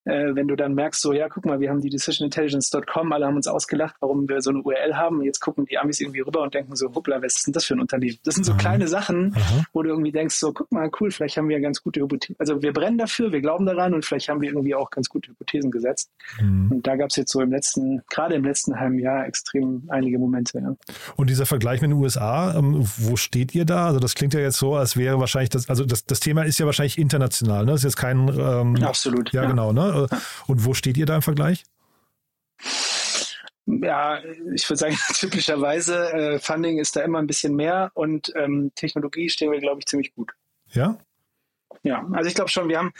[0.04, 3.36] äh, wenn du dann merkst, so, ja, guck mal, wir haben die decisionintelligence.com, alle haben
[3.36, 5.22] uns ausgelacht, warum wir so eine URL haben.
[5.22, 7.74] Jetzt gucken die Amis irgendwie rüber und denken so, hoppla, was ist denn das für
[7.74, 8.18] ein Unternehmen?
[8.24, 8.58] Das sind so Aha.
[8.58, 9.64] kleine Sachen, Aha.
[9.72, 12.36] wo du irgendwie denkst, so, guck mal, cool, vielleicht haben wir ganz gute Hypothesen.
[12.38, 15.30] Also wir brennen dafür, wir glauben daran und vielleicht haben wir irgendwie auch ganz gute
[15.30, 16.10] Hypothesen gesetzt.
[16.40, 16.72] Mhm.
[16.72, 20.18] Und da gab es jetzt so im letzten, gerade im letzten halben Jahr extrem einige
[20.18, 20.58] Momente.
[20.58, 20.74] Ja.
[21.16, 23.86] Und dieser Vergleich mit den USA, ähm, wo steht ihr da?
[23.86, 26.58] Also das klingt ja jetzt so, als wäre wahrscheinlich das, also das, das Thema ist
[26.58, 27.72] ja wahrscheinlich international, ne?
[27.72, 29.32] Das ist jetzt kein ähm, Absolut.
[29.32, 29.48] Ja, ja.
[29.48, 29.89] genau, ne?
[30.46, 31.64] Und wo steht ihr da im Vergleich?
[33.66, 34.20] Ja,
[34.54, 39.28] ich würde sagen, typischerweise äh, Funding ist da immer ein bisschen mehr und ähm, Technologie
[39.28, 40.32] stehen wir, glaube ich, ziemlich gut.
[40.72, 40.98] Ja?
[41.82, 42.92] Ja, also ich glaube schon, wir haben,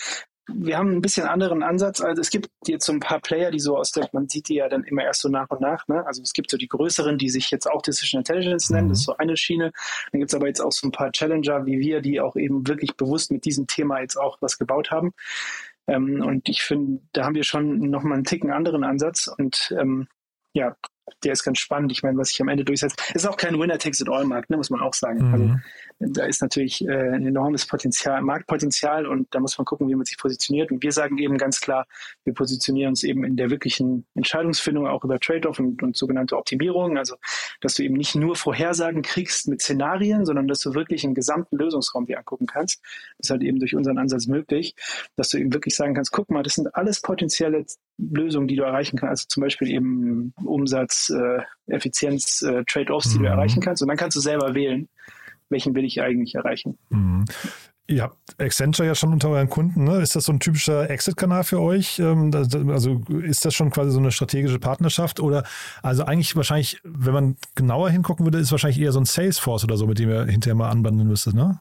[0.48, 2.00] wir haben ein bisschen anderen Ansatz.
[2.00, 4.55] Also es gibt jetzt so ein paar Player, die so aus der, man sieht die
[4.55, 5.87] ja dann immer erst so nach und nach.
[5.88, 6.05] Ne?
[6.07, 8.90] Also es gibt so die größeren, die sich jetzt auch Decision Intelligence nennen, mhm.
[8.90, 9.72] das ist so eine Schiene.
[10.12, 12.66] Dann gibt es aber jetzt auch so ein paar Challenger wie wir, die auch eben
[12.66, 15.12] wirklich bewusst mit diesem Thema jetzt auch was gebaut haben.
[15.90, 19.29] Ähm, und ich finde, da haben wir schon nochmal einen Ticken anderen Ansatz.
[19.38, 20.07] Und ähm,
[20.55, 20.76] ja,
[21.24, 21.92] der ist ganz spannend.
[21.92, 24.94] Ich meine, was sich am Ende durchsetzt, ist auch kein Winner-Takes-it-all-Markt, ne, muss man auch
[24.94, 25.29] sagen.
[25.29, 25.33] Mhm.
[25.33, 25.57] Also
[26.00, 30.06] da ist natürlich äh, ein enormes Potenzial, Marktpotenzial und da muss man gucken, wie man
[30.06, 30.72] sich positioniert.
[30.72, 31.86] Und wir sagen eben ganz klar,
[32.24, 36.96] wir positionieren uns eben in der wirklichen Entscheidungsfindung auch über Trade-off und, und sogenannte Optimierung.
[36.96, 37.16] Also,
[37.60, 41.58] dass du eben nicht nur Vorhersagen kriegst mit Szenarien, sondern dass du wirklich einen gesamten
[41.58, 42.80] Lösungsraum dir angucken kannst.
[43.18, 44.74] Das ist halt eben durch unseren Ansatz möglich,
[45.16, 47.66] dass du eben wirklich sagen kannst, guck mal, das sind alles potenzielle
[47.98, 49.10] Lösungen, die du erreichen kannst.
[49.10, 53.24] Also zum Beispiel eben Umsatz, äh, Effizienz, äh, Trade-offs, die mhm.
[53.24, 53.82] du erreichen kannst.
[53.82, 54.88] Und dann kannst du selber wählen
[55.50, 56.78] welchen will ich eigentlich erreichen.
[56.88, 57.24] Mhm.
[57.86, 59.82] Ihr habt Accenture ja schon unter euren Kunden.
[59.82, 60.00] Ne?
[60.00, 61.98] Ist das so ein typischer Exit-Kanal für euch?
[61.98, 62.30] Ähm,
[62.68, 65.18] also ist das schon quasi so eine strategische Partnerschaft?
[65.18, 65.42] Oder
[65.82, 69.76] also eigentlich wahrscheinlich, wenn man genauer hingucken würde, ist wahrscheinlich eher so ein Salesforce oder
[69.76, 71.60] so, mit dem ihr hinterher mal anbandeln müsstet, ne?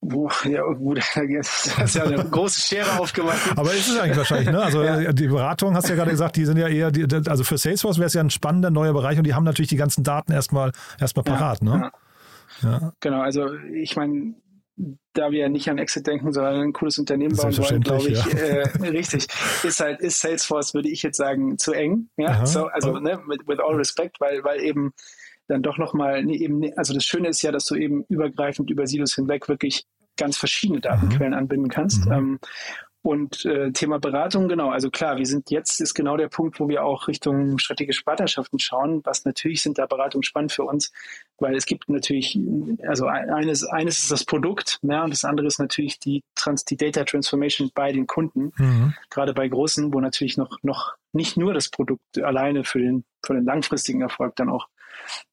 [0.00, 3.56] Boah, ja, gut, jetzt hast ja eine große Schere aufgemacht.
[3.56, 4.62] Aber ist es eigentlich wahrscheinlich, ne?
[4.62, 5.12] Also ja.
[5.12, 7.98] die Beratung, hast du ja gerade gesagt, die sind ja eher, die, also für Salesforce
[7.98, 10.72] wäre es ja ein spannender neuer Bereich und die haben natürlich die ganzen Daten erstmal
[11.00, 11.80] erstmal parat, ja, ne?
[11.84, 11.92] Ja.
[12.62, 12.92] Ja.
[13.00, 14.34] Genau, also ich meine,
[15.12, 18.24] da wir ja nicht an Exit denken, sondern ein cooles Unternehmen bauen wollen, glaube ich,
[18.24, 18.38] ja.
[18.38, 19.26] äh, richtig,
[19.62, 22.08] ist halt, ist Salesforce, würde ich jetzt sagen, zu eng.
[22.16, 24.92] Ja, so, also, ne, mit, with all respect, weil, weil eben
[25.46, 28.86] dann doch nochmal, nee, eben, also das Schöne ist ja, dass du eben übergreifend über
[28.86, 29.86] Silos hinweg wirklich
[30.16, 31.38] ganz verschiedene Datenquellen mhm.
[31.38, 32.06] anbinden kannst.
[32.06, 32.12] Mhm.
[32.12, 32.38] Ähm,
[33.04, 34.70] und äh, Thema Beratung, genau.
[34.70, 38.58] Also klar, wir sind jetzt ist genau der Punkt, wo wir auch Richtung strategische Partnerschaften
[38.58, 39.02] schauen.
[39.04, 40.90] Was natürlich sind da Beratungen spannend für uns,
[41.38, 42.38] weil es gibt natürlich,
[42.88, 46.78] also eines, eines ist das Produkt, ja, und das andere ist natürlich die Trans, die
[46.78, 48.52] Data Transformation bei den Kunden.
[48.56, 48.94] Mhm.
[49.10, 53.34] Gerade bei großen, wo natürlich noch, noch nicht nur das Produkt alleine für den, für
[53.34, 54.68] den langfristigen Erfolg dann auch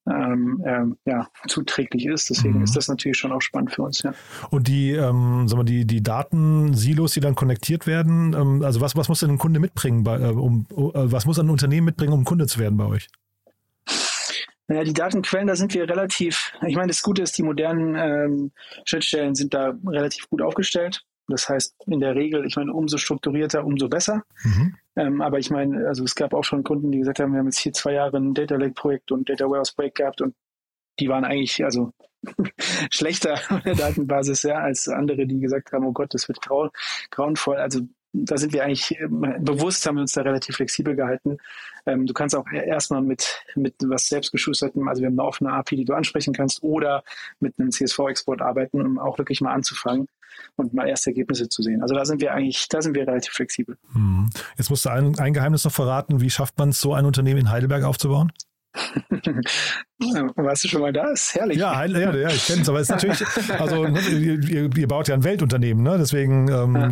[0.06, 2.30] ähm, ähm, ja, zuträglich ist.
[2.30, 2.64] Deswegen mhm.
[2.64, 4.02] ist das natürlich schon auch spannend für uns.
[4.02, 4.12] Ja.
[4.50, 8.96] Und die, ähm, sagen wir, die, die Datensilos, die dann konnektiert werden, ähm, also was,
[8.96, 12.12] was muss denn ein Kunde mitbringen, bei, äh, um, uh, was muss ein Unternehmen mitbringen,
[12.12, 13.08] um Kunde zu werden bei euch?
[14.68, 18.52] Naja, die Datenquellen, da sind wir relativ, ich meine, das Gute ist, die modernen ähm,
[18.84, 21.04] Schnittstellen sind da relativ gut aufgestellt.
[21.28, 24.24] Das heißt, in der Regel, ich meine, umso strukturierter, umso besser.
[24.42, 24.76] Mhm.
[24.96, 27.46] Ähm, aber ich meine, also es gab auch schon Kunden, die gesagt haben, wir haben
[27.46, 30.34] jetzt hier zwei Jahre ein Data Lake Projekt und Data Warehouse Projekt gehabt und
[31.00, 31.92] die waren eigentlich, also
[32.90, 36.70] schlechter Datenbasis, ja, als andere, die gesagt haben, oh Gott, das wird grau,
[37.10, 37.56] grauenvoll.
[37.56, 37.80] Also
[38.12, 41.38] da sind wir eigentlich ähm, bewusst, haben wir uns da relativ flexibel gehalten.
[41.86, 45.76] Ähm, du kannst auch erstmal mit, mit was selbstgeschustertem, also wir haben eine offene API,
[45.76, 47.04] die du ansprechen kannst, oder
[47.40, 50.08] mit einem CSV-Export arbeiten, um auch wirklich mal anzufangen
[50.56, 51.82] und mal erste Ergebnisse zu sehen.
[51.82, 53.76] Also da sind wir eigentlich, da sind wir relativ flexibel.
[53.92, 54.30] Hm.
[54.56, 56.20] Jetzt musst du ein, ein Geheimnis noch verraten.
[56.20, 58.32] Wie schafft man es, so ein Unternehmen in Heidelberg aufzubauen?
[60.36, 61.10] Warst du schon mal da?
[61.10, 61.58] Ist herrlich.
[61.58, 63.22] Ja, ja, ja ich kenne es, aber es ist natürlich,
[63.60, 65.98] also ne, ihr, ihr, baut ja ein Weltunternehmen, ne?
[65.98, 66.90] deswegen, ähm, ja.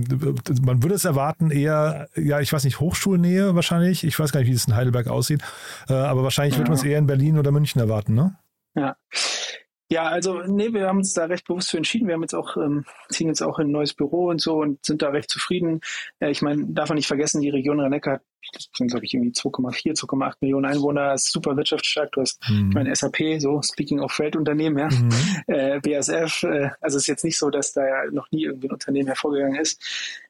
[0.62, 4.04] man würde es erwarten, eher, ja, ich weiß nicht, Hochschulnähe wahrscheinlich.
[4.04, 5.42] Ich weiß gar nicht, wie es in Heidelberg aussieht,
[5.88, 6.58] äh, aber wahrscheinlich ja.
[6.58, 8.36] wird man es eher in Berlin oder München erwarten, ne?
[8.74, 8.96] Ja.
[9.92, 12.06] Ja, also nee, wir haben uns da recht bewusst für entschieden.
[12.06, 14.84] Wir haben jetzt auch, ähm, ziehen jetzt auch in ein neues Büro und so und
[14.86, 15.80] sind da recht zufrieden.
[16.20, 18.22] Äh, ich meine, darf man nicht vergessen, die Region rhein hat,
[18.78, 22.12] glaube ich irgendwie 2,4, 2,8 Millionen Einwohner, ist super wirtschaftsstark.
[22.12, 22.68] Du hast, mhm.
[22.68, 25.10] ich meine, SAP, so Speaking of Weltunternehmen, ja, mhm.
[25.48, 28.68] äh, BASF, äh, also es ist jetzt nicht so, dass da ja noch nie irgendwie
[28.68, 29.82] ein Unternehmen hervorgegangen ist.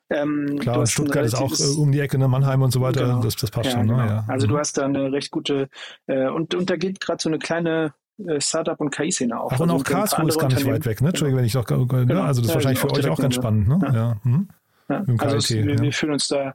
[0.09, 3.21] Ähm, Klar, Stuttgart ist auch äh, um die Ecke, ne, Mannheim und so weiter, genau.
[3.21, 3.87] das, das passt ja, schon.
[3.87, 3.93] Ne?
[3.93, 4.05] Genau.
[4.05, 4.11] Ne?
[4.11, 4.25] Ja.
[4.27, 4.51] Also mhm.
[4.53, 5.69] du hast da eine recht gute,
[6.07, 7.93] äh, und, und da geht gerade so eine kleine
[8.39, 9.53] Startup- und KI-Szene auf.
[9.55, 11.09] Ach, und also auch Karlsruhe ist gar nicht weit weg, ne?
[11.09, 11.87] Entschuldigung, wenn ich noch, ne?
[11.87, 12.23] genau.
[12.23, 13.79] also das ist wahrscheinlich für euch auch ganz spannend, ne?
[13.83, 13.95] Ja.
[13.95, 14.17] ja.
[14.25, 14.49] Mhm.
[14.91, 15.81] Ja, also es, wir, ja.
[15.81, 16.55] wir, fühlen uns da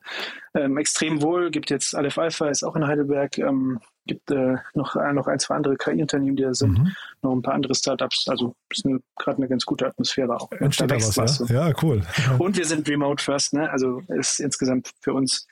[0.53, 1.51] ähm, extrem wohl.
[1.51, 3.37] Gibt jetzt Aleph Alpha, ist auch in Heidelberg.
[3.37, 6.77] Ähm, gibt äh, noch, äh, noch ein, zwei andere KI-Unternehmen, die da sind.
[6.77, 6.95] Mhm.
[7.21, 8.27] Noch ein paar andere Startups.
[8.27, 10.51] Also ist gerade eine ganz gute Atmosphäre auch.
[10.51, 11.69] Entsteht da was, was, ja?
[11.69, 12.01] ja, cool.
[12.37, 13.53] Und wir sind remote first.
[13.53, 13.69] Ne?
[13.69, 15.47] Also ist insgesamt für uns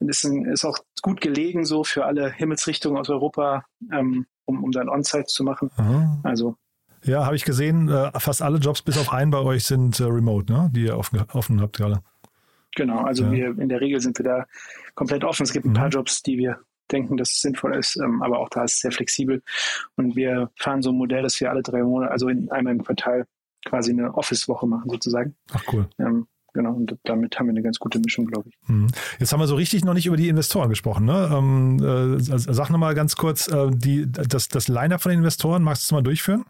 [0.00, 3.66] ist, ein, ist auch gut gelegen so für alle Himmelsrichtungen aus Europa.
[3.92, 5.70] Ähm, um, um dann On-Site zu machen.
[5.76, 6.20] Aha.
[6.22, 6.56] Also
[7.04, 10.04] ja, habe ich gesehen, äh, fast alle Jobs bis auf einen bei euch sind äh,
[10.04, 10.70] remote, ne?
[10.72, 12.02] die ihr offen, offen habt gerade.
[12.76, 13.32] Genau, also ja.
[13.32, 14.46] wir in der Regel sind wir da
[14.94, 15.42] komplett offen.
[15.42, 15.76] Es gibt ein mhm.
[15.76, 18.80] paar Jobs, die wir denken, dass es sinnvoll ist, ähm, aber auch da ist es
[18.80, 19.42] sehr flexibel.
[19.96, 22.84] Und wir fahren so ein Modell, dass wir alle drei Monate, also in einmal im
[22.84, 23.26] Quartal
[23.64, 25.34] quasi eine Office-Woche machen sozusagen.
[25.52, 25.88] Ach cool.
[25.98, 28.56] Ähm, genau, und damit haben wir eine ganz gute Mischung, glaube ich.
[28.68, 28.88] Mhm.
[29.18, 31.04] Jetzt haben wir so richtig noch nicht über die Investoren gesprochen.
[31.04, 31.30] Ne?
[31.32, 35.82] Ähm, äh, sag nochmal ganz kurz, äh, die, das, das Line-Up von den Investoren, magst
[35.82, 36.44] du es mal durchführen?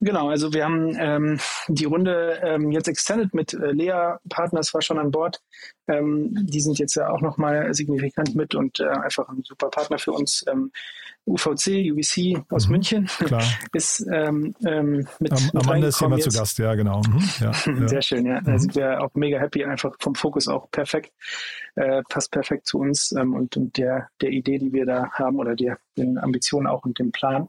[0.00, 4.82] Genau, also wir haben ähm, die Runde ähm, jetzt extended mit äh, Lea Partners war
[4.82, 5.40] schon an Bord.
[5.88, 9.98] Ähm, die sind jetzt ja auch nochmal signifikant mit und äh, einfach ein super Partner
[9.98, 10.44] für uns.
[10.48, 10.70] Ähm,
[11.26, 13.42] UVC, UVC aus mhm, München klar.
[13.72, 17.02] ist ähm, ähm, mit, Am, mit Amanda ist jemand zu Gast, ja genau.
[17.02, 17.88] Mhm, ja, ja.
[17.88, 18.40] Sehr schön, ja.
[18.40, 18.44] Mhm.
[18.44, 21.12] Da sind wir auch mega happy, einfach vom Fokus auch perfekt,
[21.74, 25.38] äh, passt perfekt zu uns ähm, und, und der, der Idee, die wir da haben
[25.38, 27.48] oder der, den Ambitionen auch und dem Plan.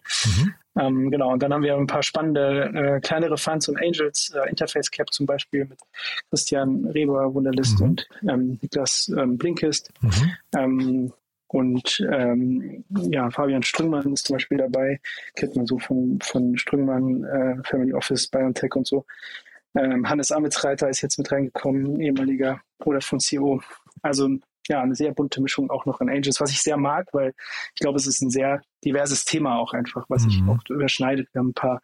[0.79, 4.49] Ähm, genau, und dann haben wir ein paar spannende äh, kleinere Funds und Angels, äh,
[4.49, 5.79] Interface Cap zum Beispiel mit
[6.29, 7.85] Christian Reber, Wunderlist mhm.
[7.85, 9.91] und ähm, Niklas ähm, Blinkist.
[10.01, 10.31] Mhm.
[10.55, 11.13] Ähm,
[11.47, 14.99] und ähm, ja, Fabian Strüngmann ist zum Beispiel dabei,
[15.35, 19.05] kennt man so von, von Strüngmann, äh, Family Office, BioNTech und so.
[19.75, 23.61] Ähm, Hannes Amitsreiter ist jetzt mit reingekommen, ehemaliger Bruder von CEO.
[24.01, 24.27] Also
[24.67, 27.33] ja, eine sehr bunte Mischung auch noch an Angels, was ich sehr mag, weil
[27.73, 30.29] ich glaube, es ist ein sehr diverses Thema auch einfach, was mhm.
[30.29, 31.29] sich oft überschneidet.
[31.33, 31.81] Wir haben ein paar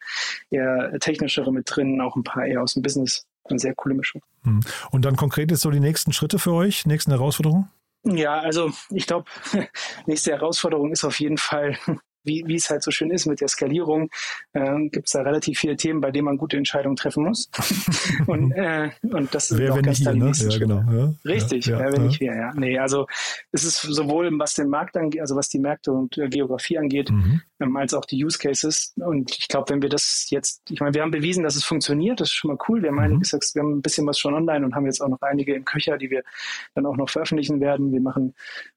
[0.50, 3.26] eher technischere mit drin, auch ein paar eher aus dem Business.
[3.46, 4.22] Eine sehr coole Mischung.
[4.42, 4.60] Mhm.
[4.90, 7.70] Und dann konkret jetzt so die nächsten Schritte für euch, nächsten Herausforderungen?
[8.04, 9.30] Ja, also ich glaube,
[10.06, 11.76] nächste Herausforderung ist auf jeden Fall
[12.24, 14.10] wie, wie es halt so schön ist mit der Skalierung,
[14.52, 17.50] äh, gibt es da relativ viele Themen, bei denen man gute Entscheidungen treffen muss.
[18.26, 20.32] und, äh, und das ist wer, auch ganz dann ne?
[20.34, 20.84] ja, genau.
[20.90, 22.06] Ja, Richtig, ja, wer, wenn ja.
[22.06, 22.52] nicht wer, ja.
[22.54, 23.06] Nee, also
[23.52, 27.10] es ist sowohl was den Markt angeht, also was die Märkte und äh, Geografie angeht,
[27.10, 27.42] mhm.
[27.76, 28.92] Als auch die Use Cases.
[28.96, 32.20] Und ich glaube, wenn wir das jetzt, ich meine, wir haben bewiesen, dass es funktioniert,
[32.20, 32.82] das ist schon mal cool.
[32.82, 33.02] Wir haben mhm.
[33.02, 35.64] einiges, wir haben ein bisschen was schon online und haben jetzt auch noch einige im
[35.64, 36.22] Köcher, die wir
[36.74, 37.92] dann auch noch veröffentlichen werden.
[37.92, 38.34] Wir machen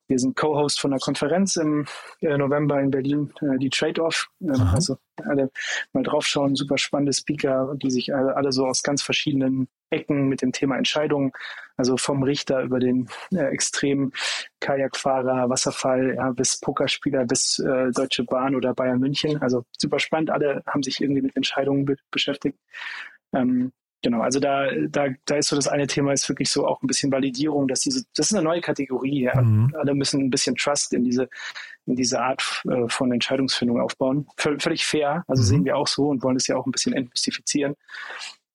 [0.08, 1.86] wir sind Co-Host von einer Konferenz im
[2.22, 4.30] äh, November in Berlin, äh, die Trade-Off.
[4.42, 5.52] Ähm, also alle
[5.92, 10.42] mal draufschauen, super spannende Speaker, die sich alle, alle, so aus ganz verschiedenen Ecken mit
[10.42, 11.34] dem Thema Entscheidungen,
[11.78, 14.12] also vom Richter über den äh, extremen
[14.60, 19.42] Kajakfahrer, Wasserfall ja, bis Pokerspieler bis äh, Deutsche Bahn oder Bayern München.
[19.42, 22.58] Also super spannend, alle haben sich irgendwie mit Entscheidungen be beschäftigt.
[23.34, 23.72] Ähm,
[24.04, 26.88] Genau, also da, da, da ist so das eine Thema, ist wirklich so auch ein
[26.88, 29.24] bisschen Validierung, dass diese, das ist eine neue Kategorie.
[29.24, 29.42] Ja.
[29.42, 29.76] Mhm.
[29.76, 31.28] Alle müssen ein bisschen Trust in diese,
[31.88, 34.28] in diese Art äh, von Entscheidungsfindung aufbauen.
[34.38, 35.48] V völlig fair, also mhm.
[35.48, 37.76] sehen wir auch so und wollen es ja auch ein bisschen entmystifizieren.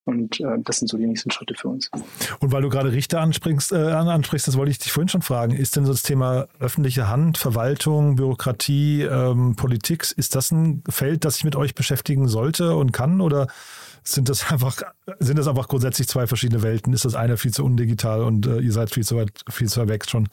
[0.04, 1.88] Und äh, das sind so die nächsten Schritte für uns.
[2.40, 5.54] Und weil du gerade Richter ansprichst, äh, ansprichst, das wollte ich dich vorhin schon fragen.
[5.54, 11.24] Ist denn so das Thema öffentliche Hand, Verwaltung, Bürokratie, ähm, Politik, ist das ein Feld,
[11.24, 13.20] das sich mit euch beschäftigen sollte und kann?
[13.20, 13.46] Oder
[14.02, 14.82] sind das einfach,
[15.20, 16.92] sind das einfach grundsätzlich zwei verschiedene Welten?
[16.92, 19.80] Ist das eine viel zu undigital und äh, ihr seid viel zu weit, viel zu
[19.80, 20.28] weit weg schon?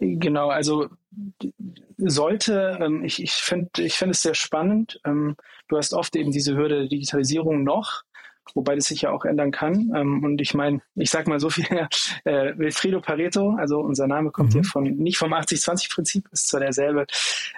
[0.00, 0.88] Genau, also
[1.98, 5.00] sollte, ähm, ich, ich finde ich find es sehr spannend.
[5.04, 5.36] Ähm,
[5.68, 8.02] du hast oft eben diese Hürde der Digitalisierung noch
[8.54, 9.92] wobei das sich ja auch ändern kann.
[9.94, 11.66] Ähm, und ich meine, ich sag mal so viel,
[12.24, 14.52] äh, Wilfredo Pareto, also unser Name kommt mhm.
[14.52, 17.06] hier von, nicht vom 80-20-Prinzip, ist zwar derselbe,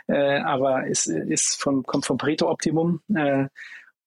[0.09, 3.01] äh, aber ist, ist vom, kommt vom Pareto-Optimum.
[3.14, 3.47] Äh,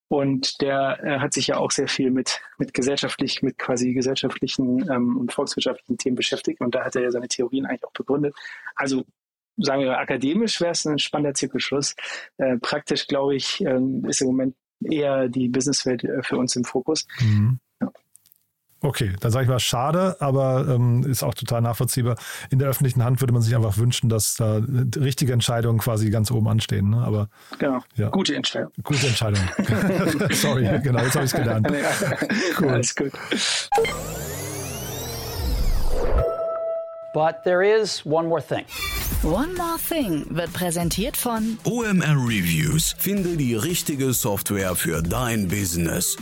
[0.09, 4.89] und der äh, hat sich ja auch sehr viel mit, mit gesellschaftlich, mit quasi gesellschaftlichen
[4.89, 6.61] ähm, und volkswirtschaftlichen Themen beschäftigt.
[6.61, 8.33] Und da hat er ja seine Theorien eigentlich auch begründet.
[8.75, 9.03] Also
[9.57, 11.95] sagen wir, akademisch wäre es ein spannender Zirkelschluss.
[12.37, 16.63] Äh, praktisch, glaube ich, ähm, ist im Moment eher die Businesswelt äh, für uns im
[16.63, 17.05] Fokus.
[17.19, 17.59] Mhm.
[18.79, 22.15] Okay, dann sage ich mal schade, aber ähm, ist auch total nachvollziehbar.
[22.51, 24.61] In der öffentlichen Hand würde man sich einfach wünschen, dass da
[24.95, 26.91] richtige Entscheidungen quasi ganz oben anstehen.
[26.91, 26.97] Ne?
[26.97, 28.09] Aber genau, ja.
[28.09, 28.71] gute Entscheidung.
[28.83, 29.41] Gute Entscheidung.
[30.31, 31.67] Sorry, genau, jetzt habe ich es gelernt.
[32.61, 32.69] cool.
[32.69, 33.11] Alles gut.
[37.15, 38.65] But there is one more thing.
[39.23, 42.95] One More Thing wird präsentiert von OMR Reviews.
[42.99, 46.15] Finde die richtige Software für dein Business.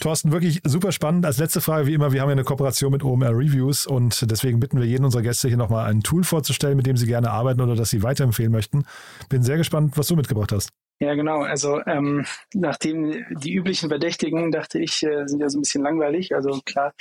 [0.00, 1.24] Thorsten, wirklich super spannend.
[1.24, 4.58] Als letzte Frage, wie immer, wir haben ja eine Kooperation mit OMR Reviews und deswegen
[4.58, 7.60] bitten wir jeden unserer Gäste hier nochmal ein Tool vorzustellen, mit dem sie gerne arbeiten
[7.60, 8.84] oder das sie weiterempfehlen möchten.
[9.28, 10.70] Bin sehr gespannt, was du mitgebracht hast.
[11.00, 11.42] Ja, genau.
[11.42, 16.34] Also ähm, nachdem die üblichen Verdächtigen, dachte ich, äh, sind ja so ein bisschen langweilig.
[16.34, 16.92] Also klar,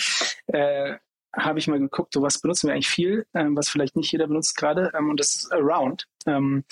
[0.48, 0.98] äh,
[1.36, 4.28] habe ich mal geguckt, so was benutzen wir eigentlich viel, ähm, was vielleicht nicht jeder
[4.28, 4.92] benutzt gerade.
[4.98, 6.08] Ähm, und das ist Around.
[6.26, 6.64] Ähm,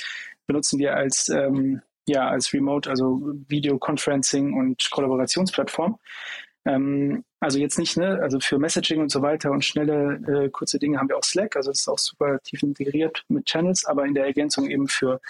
[0.47, 5.97] benutzen wir als, ähm, ja, als Remote, also Videoconferencing und Kollaborationsplattform.
[6.65, 10.79] Ähm, also jetzt nicht, ne, also für Messaging und so weiter und schnelle, äh, kurze
[10.79, 14.05] Dinge haben wir auch Slack, also das ist auch super tief integriert mit Channels, aber
[14.05, 15.21] in der Ergänzung eben für,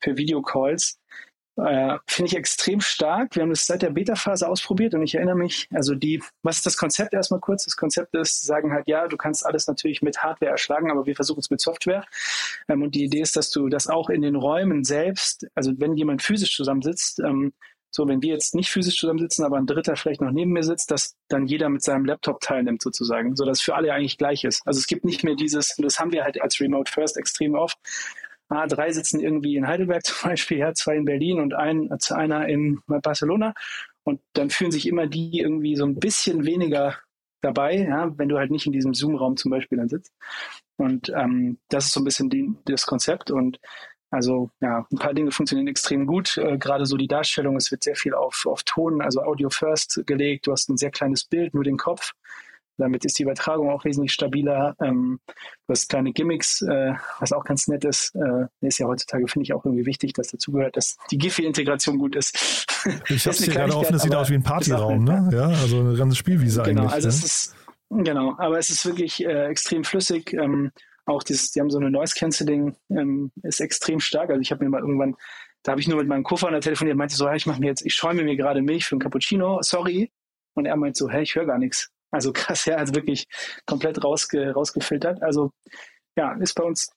[0.00, 1.00] für Videocalls.
[1.56, 3.36] Äh, Finde ich extrem stark.
[3.36, 6.66] Wir haben das seit der Beta-Phase ausprobiert und ich erinnere mich, also die, was ist
[6.66, 7.64] das Konzept erstmal kurz?
[7.64, 11.14] Das Konzept ist, sagen halt, ja, du kannst alles natürlich mit Hardware erschlagen, aber wir
[11.14, 12.04] versuchen es mit Software.
[12.68, 15.96] Ähm, und die Idee ist, dass du das auch in den Räumen selbst, also wenn
[15.96, 17.52] jemand physisch zusammensitzt, ähm,
[17.94, 20.90] so, wenn wir jetzt nicht physisch zusammensitzen, aber ein Dritter vielleicht noch neben mir sitzt,
[20.90, 24.62] dass dann jeder mit seinem Laptop teilnimmt sozusagen, so dass für alle eigentlich gleich ist.
[24.66, 27.54] Also es gibt nicht mehr dieses, und das haben wir halt als Remote First extrem
[27.54, 27.78] oft,
[28.48, 32.48] ah, drei sitzen irgendwie in Heidelberg zum Beispiel, ja, zwei in Berlin und ein, einer
[32.48, 33.54] in Barcelona.
[34.04, 36.98] Und dann fühlen sich immer die irgendwie so ein bisschen weniger
[37.40, 40.12] dabei, ja, wenn du halt nicht in diesem Zoom-Raum zum Beispiel dann sitzt.
[40.76, 43.30] Und ähm, das ist so ein bisschen die, das Konzept.
[43.30, 43.60] Und
[44.10, 46.36] also ja, ein paar Dinge funktionieren extrem gut.
[46.38, 50.02] Äh, Gerade so die Darstellung, es wird sehr viel auf, auf Ton, also Audio First
[50.06, 50.46] gelegt.
[50.46, 52.12] Du hast ein sehr kleines Bild, nur den Kopf.
[52.76, 54.74] Damit ist die Übertragung auch wesentlich stabiler.
[54.80, 58.14] Ähm, du hast kleine Gimmicks, äh, was auch ganz nett ist.
[58.14, 62.16] Äh, ist ja heutzutage, finde ich, auch irgendwie wichtig, dass dazugehört, dass die Giphy-Integration gut
[62.16, 62.66] ist.
[63.08, 65.30] Ich habe es hier gerade offen, das sieht aus wie ein Partyraum, ne?
[65.32, 66.92] Ja, also eine ganze Spielwiese genau, eigentlich.
[66.92, 67.14] Also ne?
[67.14, 67.56] es ist,
[67.88, 70.34] genau, aber es ist wirklich äh, extrem flüssig.
[70.34, 70.70] Ähm,
[71.06, 74.30] auch dieses, die haben so eine Noise Cancelling, ähm, ist extrem stark.
[74.30, 75.16] Also ich habe mir mal irgendwann,
[75.62, 77.84] da habe ich nur mit meinem Co-Founder telefoniert, meinte so, hey, ich mache mir jetzt,
[77.84, 80.10] ich schäume mir gerade Milch für ein Cappuccino, sorry.
[80.54, 81.90] Und er meint so, hey, ich höre gar nichts.
[82.14, 83.26] Also krass, ja, also wirklich
[83.66, 85.20] komplett rausge, rausgefiltert.
[85.20, 85.50] Also
[86.16, 86.92] ja, ist bei uns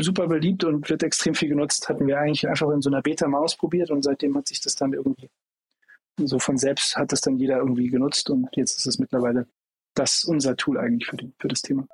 [0.00, 1.88] super beliebt und wird extrem viel genutzt.
[1.88, 4.74] Hatten wir eigentlich einfach in so einer Beta mal ausprobiert und seitdem hat sich das
[4.74, 5.30] dann irgendwie
[6.18, 9.46] so von selbst hat das dann jeder irgendwie genutzt und jetzt ist es mittlerweile
[9.94, 11.86] das unser Tool eigentlich für, die, für das Thema.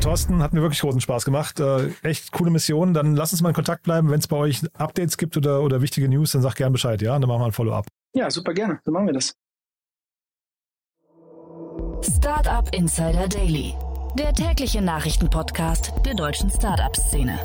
[0.00, 1.60] Thorsten, hat mir wirklich großen Spaß gemacht.
[1.60, 2.92] Äh, echt coole Mission.
[2.92, 4.10] Dann lass uns mal in Kontakt bleiben.
[4.10, 7.16] Wenn es bei euch Updates gibt oder, oder wichtige News, dann sag gern Bescheid, ja?
[7.16, 7.86] dann machen wir ein Follow-up.
[8.14, 8.80] Ja, super gerne.
[8.84, 9.36] So machen wir das.
[12.02, 13.76] Startup Insider Daily
[14.18, 17.38] der tägliche Nachrichtenpodcast der deutschen Startup-Szene.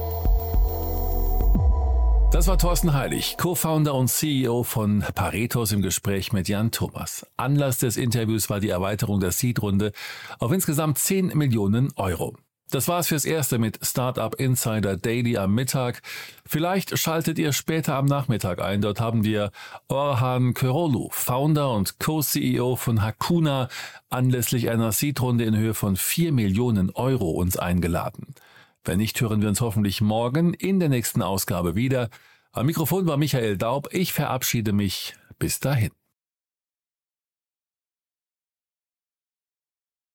[2.32, 7.26] Das war Thorsten Heilig, Co-Founder und CEO von Paretos im Gespräch mit Jan Thomas.
[7.38, 9.94] Anlass des Interviews war die Erweiterung der Seed-Runde
[10.40, 12.36] auf insgesamt 10 Millionen Euro.
[12.76, 16.02] Das war's fürs Erste mit Startup Insider Daily am Mittag.
[16.46, 18.82] Vielleicht schaltet ihr später am Nachmittag ein.
[18.82, 19.52] Dort haben wir
[19.88, 23.70] Orhan Körolu, Founder und Co-CEO von Hakuna,
[24.10, 28.36] anlässlich einer Seed-Runde in Höhe von 4 Millionen Euro uns eingeladen.
[28.84, 32.10] Wenn nicht, hören wir uns hoffentlich morgen in der nächsten Ausgabe wieder.
[32.52, 33.88] Am Mikrofon war Michael Daub.
[33.94, 35.16] Ich verabschiede mich.
[35.40, 35.92] Bis dahin.